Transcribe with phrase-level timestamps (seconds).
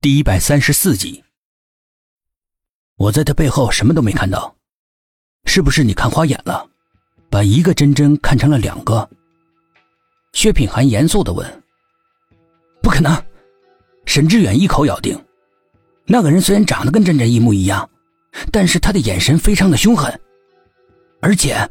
[0.00, 1.24] 第一百三十四集，
[2.98, 4.54] 我在他背后什么都没看到，
[5.44, 6.64] 是不是你看花眼了，
[7.28, 9.10] 把一个真真看成了两个？
[10.34, 11.62] 薛品涵严肃的问。
[12.80, 13.20] 不可能，
[14.06, 15.20] 沈志远一口咬定，
[16.06, 17.90] 那个人虽然长得跟真真一模一样，
[18.52, 20.20] 但是他的眼神非常的凶狠，
[21.20, 21.68] 而且，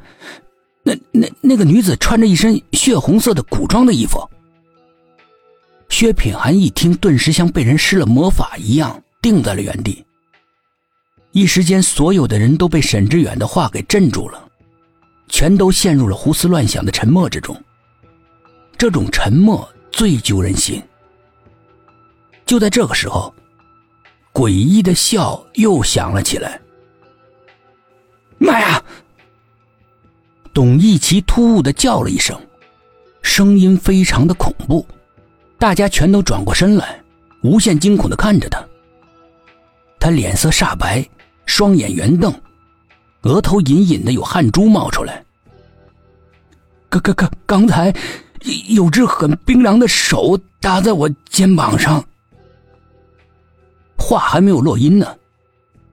[0.83, 4.29] 那那那个女子穿着一身血红色的古装的衣服。
[5.89, 10.05] 薛品涵一听，顿时像被人施了魔法一样，定在了原地。
[11.31, 14.47] 一时间，所有的人都被沈志远的话给镇住了，
[15.27, 17.55] 全都陷入了胡思乱想的沉默之中。
[18.77, 20.81] 这种沉默最揪人心。
[22.45, 23.33] 就在这个时候，
[24.33, 26.59] 诡异的笑又响了起来。
[28.37, 28.83] 妈呀！
[30.53, 32.39] 董一奇突兀的叫了一声，
[33.21, 34.85] 声音非常的恐怖。
[35.59, 37.01] 大家全都转过身来，
[37.41, 38.63] 无限惊恐的看着他。
[39.99, 41.03] 他脸色煞白，
[41.45, 42.33] 双眼圆瞪，
[43.23, 45.23] 额头隐隐的有汗珠冒出来。
[46.89, 47.93] 刚刚刚刚才，
[48.69, 52.03] 有只很冰凉的手搭在我肩膀上。
[53.97, 55.17] 话还没有落音呢，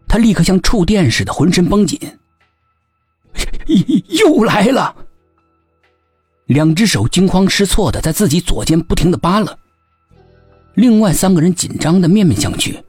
[0.07, 1.99] 他立刻像触电似的，浑身绷紧。
[4.09, 4.95] 又来了。
[6.47, 9.57] 两只手惊慌失措的在自己左肩不停的扒拉，
[10.75, 12.83] 另外三个人紧张的面面相觑。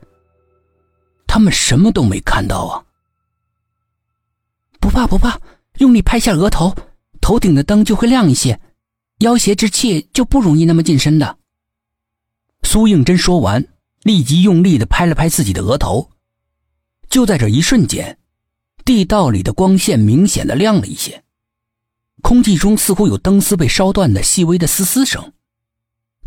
[1.27, 2.83] 他们什么都没看到啊！
[4.79, 5.39] 不怕不怕，
[5.79, 6.73] 用力拍下额头，
[7.19, 8.59] 头顶的灯就会亮一些，
[9.19, 11.37] 妖邪之气就不容易那么近身的。
[12.63, 13.65] 苏应真说完，
[14.03, 16.09] 立即用力的拍了拍自己的额头。
[17.09, 18.17] 就在这一瞬间，
[18.85, 21.24] 地道里的光线明显的亮了一些。
[22.21, 25.33] 空气中似乎有灯丝被烧断的细微的嘶嘶声，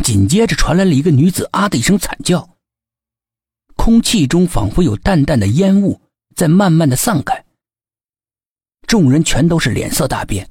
[0.04, 2.56] 紧接着传来了一个女子“啊”的一声惨叫。
[3.76, 6.00] 空气中仿佛有淡淡的烟雾
[6.34, 7.44] 在慢慢的散开。
[8.86, 10.48] 众人全都是脸色大变，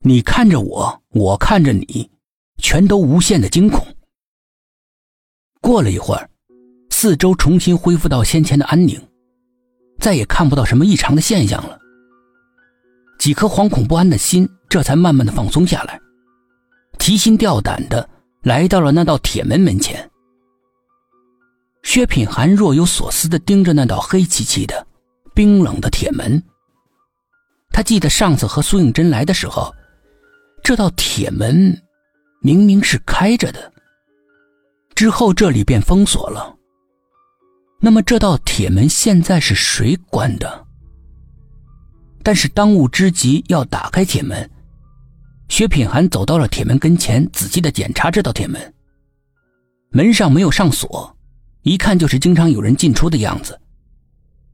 [0.00, 2.10] 你看着我，我看着你，
[2.62, 3.86] 全都无限的惊恐。
[5.60, 6.30] 过了一会儿，
[6.90, 9.00] 四周重新恢复到先前的安宁，
[9.98, 11.78] 再也看不到什么异常的现象了。
[13.28, 14.48] 几颗惶恐不安的心。
[14.70, 16.00] 这才慢慢的放松下来，
[16.98, 18.08] 提心吊胆的
[18.42, 20.10] 来到了那道铁门门前。
[21.82, 24.86] 薛品涵若有所思的盯着那道黑漆漆的、
[25.34, 26.42] 冰冷的铁门。
[27.70, 29.74] 他记得上次和苏应真来的时候，
[30.62, 31.82] 这道铁门
[32.40, 33.70] 明明是开着的。
[34.94, 36.56] 之后这里便封锁了。
[37.78, 40.67] 那么这道铁门现在是谁关的？
[42.22, 44.48] 但是当务之急要打开铁门。
[45.48, 48.74] 薛品涵走到了铁门跟前，仔细的检查这道铁门。
[49.90, 51.16] 门上没有上锁，
[51.62, 53.58] 一看就是经常有人进出的样子。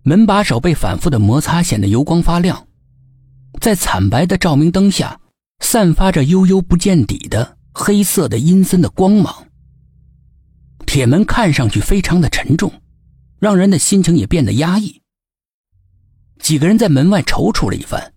[0.05, 2.69] 门把手被反复的摩擦，显得油光发亮，
[3.61, 5.21] 在惨白的照明灯下，
[5.61, 9.49] 散发着悠悠不见底的黑色的阴森的光芒。
[10.87, 12.71] 铁门看上去非常的沉重，
[13.41, 15.01] 让人的心情也变得压抑。
[16.45, 18.13] 几个人在门外踌躇了一番。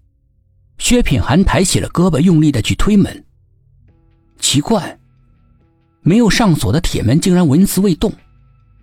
[0.80, 3.26] 薛品涵抬起了胳膊，用力的去推门。
[4.38, 5.00] 奇怪，
[6.02, 8.12] 没有上锁的铁门竟然纹丝未动，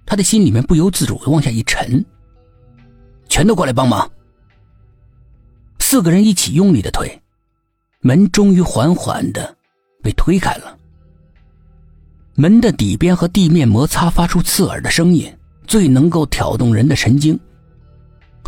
[0.06, 2.02] 他的心里面不由自主的往下一沉。
[3.28, 4.10] 全都过来帮忙！
[5.78, 7.20] 四个人一起用力的推，
[8.00, 9.54] 门终于缓缓的
[10.02, 10.74] 被推开了。
[12.34, 15.30] 门的底边和地面摩擦发出刺耳的声音，
[15.66, 17.38] 最能够挑动人的神经。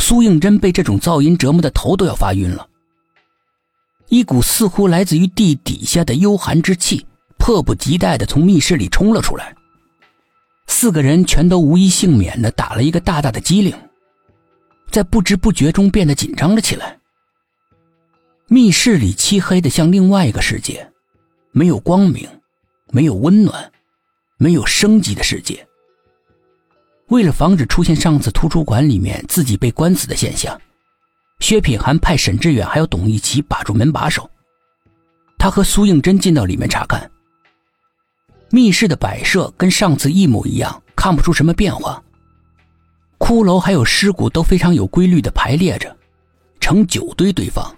[0.06, 2.68] 苏应真被这种噪音折磨的头都要发晕了。
[4.06, 7.04] 一股似乎来自于地底下的幽寒之气，
[7.38, 9.52] 迫不及待的从密室里冲了出来。
[10.68, 13.76] 四个人全都无一幸免的打了一个大大的激灵，
[14.92, 17.00] 在不知不觉中变得紧张了起来。
[18.46, 20.88] 密室里漆黑的像另外一个世界，
[21.50, 22.28] 没有光明，
[22.92, 23.72] 没有温暖，
[24.38, 25.66] 没有生机的世界。
[27.08, 30.60] 为了防止出现上次图书馆里面自己被关死的现象。
[31.40, 34.28] 薛品涵派沈志远还有董一奇把住门把手，
[35.38, 37.08] 他和苏应真进到里面查看。
[38.50, 42.02] 密室的摆设跟上次一模一样，看不出什么变化。
[43.18, 45.94] 骷髅还有尸骨都非常有规律的排列着，
[46.60, 47.74] 成九堆堆放。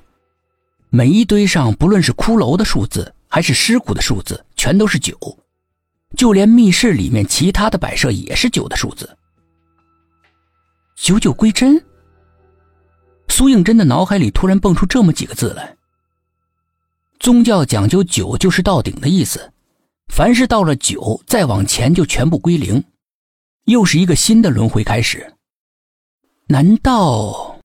[0.89, 5.17] 每一堆上，不论是骷髅的数字还是尸骨的数字，全都是九。
[6.17, 9.17] 就连密室里面其他的摆设也是九的数字。
[10.97, 11.83] 九九归真。
[13.29, 15.77] 苏应真的脑海里突然蹦出这么几个字来：
[17.21, 19.53] 宗教讲究九就是到顶的意思，
[20.09, 22.83] 凡是到了九再往前就全部归零，
[23.67, 25.35] 又是一个新的轮回开始。
[26.49, 27.57] 难道？